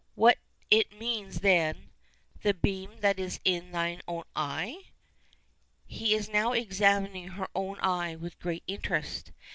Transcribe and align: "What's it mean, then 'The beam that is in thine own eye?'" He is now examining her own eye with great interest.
"What's 0.15 0.39
it 0.71 0.91
mean, 0.99 1.29
then 1.29 1.91
'The 2.41 2.55
beam 2.55 3.01
that 3.01 3.19
is 3.19 3.39
in 3.45 3.71
thine 3.71 4.01
own 4.07 4.23
eye?'" 4.35 4.85
He 5.85 6.15
is 6.15 6.27
now 6.27 6.53
examining 6.53 7.27
her 7.27 7.49
own 7.53 7.77
eye 7.81 8.15
with 8.15 8.39
great 8.39 8.63
interest. 8.65 9.31